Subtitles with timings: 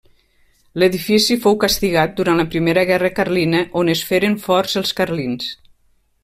[0.83, 5.53] L'edifici fou castigat, durant la primera guerra carlina, on es feren forts els carlins.